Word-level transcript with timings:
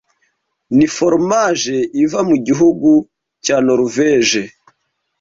ni 0.75 0.87
foromaje 0.95 1.77
iva 2.03 2.19
mu 2.29 2.35
gihugu 2.47 2.89
cya 3.43 3.57
Noruveje 3.65 4.41